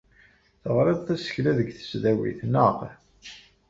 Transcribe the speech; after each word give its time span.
Teɣriḍ 0.61 0.99
tasekla 1.01 1.51
deg 1.57 1.69
tesdawit, 1.77 2.39
naɣ? 2.53 2.77